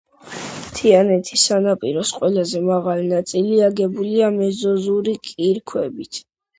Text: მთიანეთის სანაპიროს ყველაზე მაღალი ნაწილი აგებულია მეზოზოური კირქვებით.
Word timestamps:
მთიანეთის 0.61 1.43
სანაპიროს 1.49 2.15
ყველაზე 2.17 2.63
მაღალი 2.71 3.07
ნაწილი 3.13 3.63
აგებულია 3.71 4.35
მეზოზოური 4.43 5.19
კირქვებით. 5.33 6.27